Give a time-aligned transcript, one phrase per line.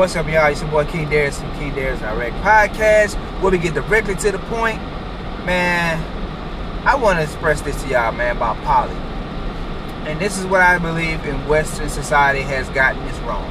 [0.00, 0.46] What's up, y'all?
[0.46, 4.32] It's your boy King Darius from King Darius Direct Podcast, where we get directly to
[4.32, 4.80] the point.
[5.44, 6.02] Man,
[6.86, 8.94] I want to express this to y'all, man, about poly.
[10.08, 13.46] And this is what I believe in Western society has gotten this wrong.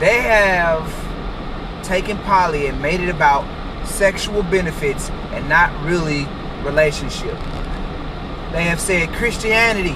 [0.00, 0.84] They have
[1.84, 3.46] taken poly and made it about
[3.86, 6.26] sexual benefits and not really
[6.64, 7.38] relationship.
[8.50, 9.94] They have said Christianity,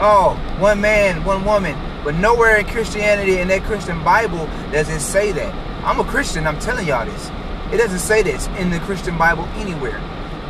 [0.00, 1.74] oh, one man, one woman.
[2.06, 5.52] But nowhere in Christianity, in that Christian Bible, does it say that.
[5.84, 7.30] I'm a Christian, I'm telling y'all this.
[7.72, 9.98] It doesn't say this in the Christian Bible anywhere.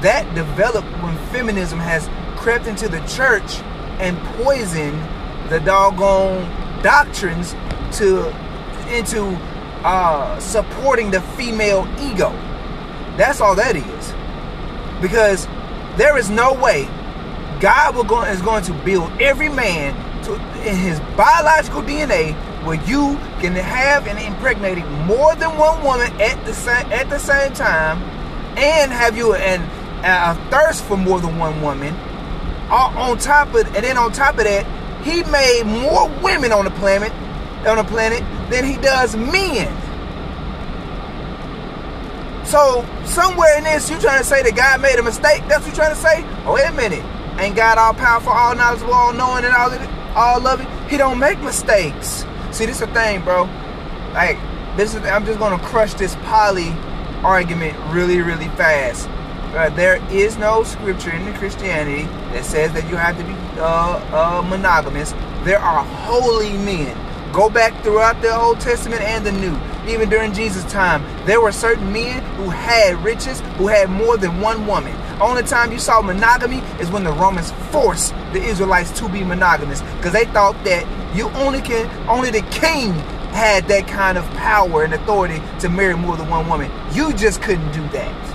[0.02, 3.60] That developed when feminism has crept into the church
[4.00, 5.00] and poisoned
[5.48, 6.44] the doggone
[6.82, 7.52] doctrines
[7.96, 8.26] to
[8.94, 9.24] into
[9.82, 12.32] uh, supporting the female ego.
[13.16, 15.00] That's all that is.
[15.00, 15.46] Because
[15.96, 16.84] there is no way
[17.62, 20.34] God will go, is going to build every man to,
[20.68, 26.44] in his biological DNA where you can have and impregnate more than one woman at
[26.44, 28.02] the same at the same time,
[28.58, 29.62] and have you an
[30.04, 31.94] a thirst for more than one woman.
[32.70, 34.66] On top of and then on top of that,
[35.04, 37.12] he made more women on the planet
[37.66, 39.70] on the planet than he does men.
[42.46, 45.42] So somewhere in this, you trying to say that God made a mistake?
[45.48, 46.24] That's what you trying to say?
[46.46, 47.04] Oh, wait a minute.
[47.40, 49.68] Ain't God all powerful, all knowledgeable, all knowing, and all
[50.16, 52.24] all of it, He don't make mistakes.
[52.50, 53.44] See, this is the thing, bro.
[54.14, 54.38] Like,
[54.76, 56.70] this is I'm just gonna crush this poly
[57.22, 59.08] argument really, really fast.
[59.54, 63.34] Uh, there is no scripture in the Christianity that says that you have to be
[63.60, 65.12] uh, uh, monogamous.
[65.44, 66.96] There are holy men.
[67.32, 69.56] Go back throughout the Old Testament and the New
[69.88, 74.40] even during Jesus' time, there were certain men who had riches, who had more than
[74.40, 74.94] one woman.
[75.20, 79.80] Only time you saw monogamy is when the Romans forced the Israelites to be monogamous
[79.96, 80.84] because they thought that
[81.16, 82.92] you only can only the king
[83.32, 86.70] had that kind of power and authority to marry more than one woman.
[86.92, 88.26] You just couldn't do that.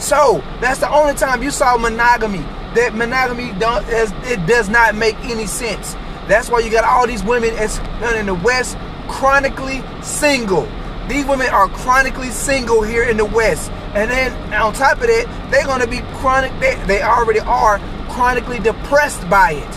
[0.00, 2.44] So that's the only time you saw monogamy.
[2.74, 5.94] That monogamy don't it does not make any sense.
[6.28, 8.76] That's why you got all these women uh, in the West
[9.08, 10.68] chronically single.
[11.08, 13.70] These women are chronically single here in the West.
[13.94, 17.78] And then on top of that, they're going to be chronic, they, they already are
[18.10, 19.74] chronically depressed by it.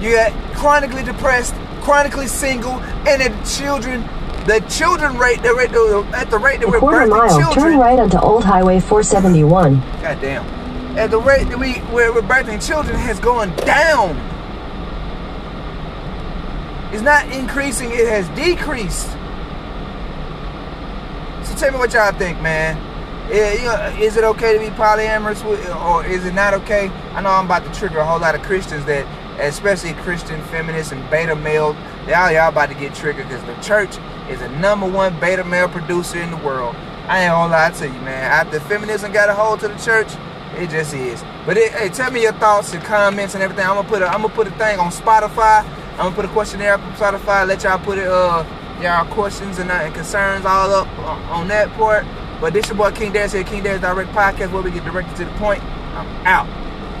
[0.00, 2.74] You got chronically depressed, chronically single,
[3.08, 4.02] and the children,
[4.46, 5.70] the children rate, the rate
[6.14, 7.66] at the rate that we're quarter birthing mile, children.
[7.72, 9.80] turn right onto Old Highway 471.
[9.80, 10.46] God damn.
[10.96, 14.39] At the rate that we, we're birthing children has gone down.
[16.92, 19.06] It's not increasing, it has decreased.
[21.46, 22.76] So tell me what y'all think, man.
[23.30, 26.88] is it okay to be polyamorous or is it not okay?
[27.14, 29.06] I know I'm about to trigger a whole lot of Christians that,
[29.38, 31.76] especially Christian feminists and beta male,
[32.08, 33.96] y'all y'all about to get triggered because the church
[34.28, 36.74] is the number one beta male producer in the world.
[37.06, 38.24] I ain't gonna lie to you, man.
[38.24, 40.08] After feminism got a hold to the church,
[40.56, 41.22] it just is.
[41.46, 43.64] But it, hey, tell me your thoughts and comments and everything.
[43.64, 45.64] I'm gonna put a, I'm gonna put a thing on Spotify
[46.00, 48.42] I'm gonna put a questionnaire up on Spotify, let y'all put it, uh,
[48.80, 52.06] y'all questions and, uh, and concerns all up on, on, that part.
[52.40, 55.14] But this your boy King Darius here, King Darius Direct Podcast, where we get directed
[55.16, 55.62] to the point.
[55.62, 56.69] I'm out.